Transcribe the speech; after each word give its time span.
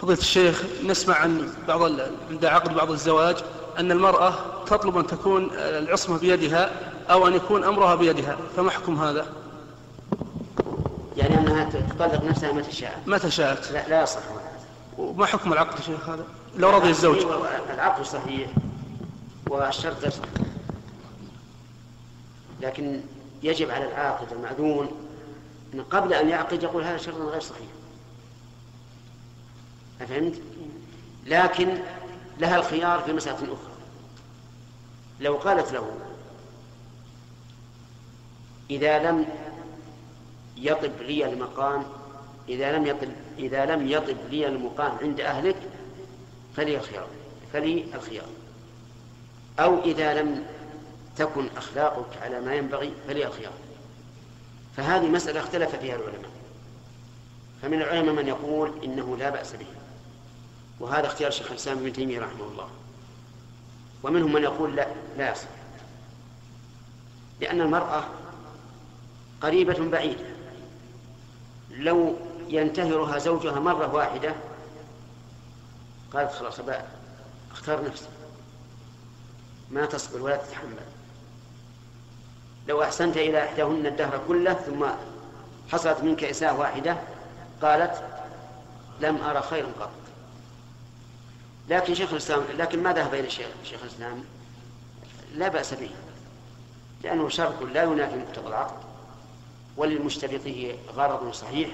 فضيلة 0.00 0.18
الشيخ 0.18 0.62
نسمع 0.84 1.14
عن 1.14 1.52
بعض 1.68 1.82
عند 2.30 2.44
عقد 2.44 2.74
بعض 2.74 2.90
الزواج 2.90 3.36
أن 3.78 3.92
المرأة 3.92 4.34
تطلب 4.66 4.98
أن 4.98 5.06
تكون 5.06 5.50
العصمة 5.54 6.18
بيدها 6.18 6.70
أو 7.10 7.28
أن 7.28 7.34
يكون 7.34 7.64
أمرها 7.64 7.94
بيدها 7.94 8.36
فما 8.56 8.70
حكم 8.70 8.98
هذا؟ 9.00 9.26
يعني 11.16 11.38
أنها 11.38 11.64
تطلق 11.64 12.24
نفسها 12.24 12.52
متى 12.52 12.72
شاءت 12.72 13.08
متى 13.08 13.30
شاءت؟ 13.30 13.72
لا, 13.72 13.88
لا 13.88 14.02
يصح 14.02 14.20
هذا 14.20 14.58
وما 14.98 15.26
حكم 15.26 15.52
العقد 15.52 15.82
شيخ 15.82 16.08
هذا؟ 16.08 16.24
لو 16.56 16.70
رضي 16.70 16.90
الزوج 16.90 17.26
العقد 17.74 18.04
صحيح 18.04 18.50
والشرط 19.50 20.00
صحيح 20.00 20.46
لكن 22.60 23.00
يجب 23.42 23.70
على 23.70 23.88
العاقد 23.88 24.32
المأذون 24.32 24.88
أن 25.74 25.82
قبل 25.82 26.14
أن 26.14 26.28
يعقد 26.28 26.62
يقول 26.62 26.84
هذا 26.84 26.96
شرط 26.96 27.16
غير 27.16 27.40
صحيح 27.40 27.68
أفهمت؟ 30.00 30.34
لكن 31.26 31.78
لها 32.38 32.56
الخيار 32.56 33.00
في 33.00 33.12
مسألة 33.12 33.36
أخرى. 33.36 33.72
لو 35.20 35.34
قالت 35.36 35.72
له 35.72 35.90
إذا 38.70 39.10
لم 39.10 39.26
يطب 40.56 40.92
لي 41.00 41.26
المقام 41.26 41.84
إذا 42.48 42.72
لم 42.72 42.86
يطب 42.86 43.08
إذا 43.38 43.66
لم 43.66 43.88
يطب 43.88 44.16
لي 44.30 44.46
المقام 44.46 44.96
عند 45.02 45.20
أهلك 45.20 45.56
فلي 46.56 46.76
الخيار 46.76 47.06
فلي 47.52 47.84
الخيار. 47.94 48.28
أو 49.58 49.80
إذا 49.80 50.22
لم 50.22 50.46
تكن 51.16 51.48
أخلاقك 51.56 52.22
على 52.22 52.40
ما 52.40 52.54
ينبغي 52.54 52.92
فلي 53.08 53.26
الخيار. 53.26 53.52
فهذه 54.76 55.06
مسألة 55.06 55.40
اختلف 55.40 55.76
فيها 55.76 55.96
العلماء. 55.96 56.30
فمن 57.62 57.82
العلماء 57.82 58.14
من 58.14 58.28
يقول 58.28 58.84
إنه 58.84 59.16
لا 59.16 59.30
بأس 59.30 59.52
به. 59.52 59.66
وهذا 60.80 61.06
اختيار 61.06 61.30
شيخ 61.30 61.50
الإسلام 61.50 61.78
ابن 61.78 61.92
تيمية 61.92 62.20
رحمه 62.20 62.44
الله. 62.44 62.68
ومنهم 64.02 64.32
من 64.32 64.42
يقول 64.42 64.76
لا 64.76 64.88
لا 65.18 65.32
يصح. 65.32 65.48
لأن 67.40 67.60
المرأة 67.60 68.04
قريبة 69.42 69.90
بعيدة. 69.90 70.24
لو 71.70 72.16
ينتهرها 72.48 73.18
زوجها 73.18 73.60
مرة 73.60 73.94
واحدة 73.94 74.34
قالت 76.12 76.32
خلاص 76.32 76.60
بقى 76.60 76.84
اختار 77.52 77.84
نفسي 77.84 78.08
ما 79.70 79.86
تصبر 79.86 80.22
ولا 80.22 80.36
تتحمل. 80.36 80.76
لو 82.68 82.82
أحسنت 82.82 83.16
إلى 83.16 83.44
إحداهن 83.44 83.86
الدهر 83.86 84.20
كله 84.28 84.54
ثم 84.54 84.86
حصلت 85.72 86.00
منك 86.00 86.24
إساءة 86.24 86.58
واحدة 86.58 86.96
قالت 87.62 88.02
لم 89.00 89.16
أرى 89.22 89.42
خيرا 89.42 89.68
قط. 89.80 89.90
لكن 91.70 91.94
شيخ 91.94 92.10
الإسلام 92.10 92.42
لكن 92.58 92.82
ما 92.82 92.92
ذهب 92.92 93.14
إلى 93.14 93.30
شيخ, 93.30 93.48
شيخ 93.64 93.82
الإسلام؟ 93.82 94.24
لا 95.34 95.48
بأس 95.48 95.74
به 95.74 95.90
لأنه 97.04 97.28
شرط 97.28 97.62
لا 97.62 97.82
ينافي 97.82 98.16
مقتضى 98.16 98.48
العقد 98.48 98.76
وللمشترطه 99.76 100.78
غرض 100.94 101.32
صحيح. 101.32 101.68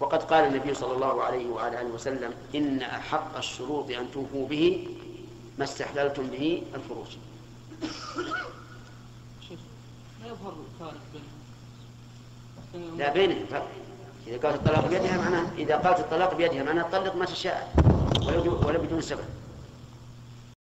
وقد 0.00 0.22
قال 0.22 0.44
النبي 0.44 0.74
صلى 0.74 0.94
الله 0.94 1.22
عليه 1.22 1.46
وعلى 1.46 1.80
آله 1.80 1.88
وسلم 1.88 2.34
إن 2.54 2.82
أحق 2.82 3.36
الشروط 3.36 3.90
أن 3.90 4.10
توفوا 4.12 4.48
به 4.48 4.88
ما 5.58 5.64
استحللتم 5.64 6.26
به 6.26 6.62
الفروج 6.74 7.06
لا 10.22 10.26
يظهر 10.26 10.54
الفارق 10.74 11.00
بينهم؟ 12.72 12.98
لا 12.98 13.12
بينهم 13.12 13.46
فرق. 13.50 13.68
إذا 14.26 14.38
قالت 14.38 14.56
الطلاق 14.56 14.88
بيدها 14.88 15.16
معناه 15.16 15.46
إذا 15.58 15.76
قالت 15.76 16.00
الطلاق 16.00 16.34
بيدها 16.34 16.62
معناه 16.62 16.82
تطلق 16.82 17.16
ما 17.16 17.24
تشاء 17.24 17.89
ولو 18.64 18.78
بدون 18.82 19.00
سبب. 19.00 19.49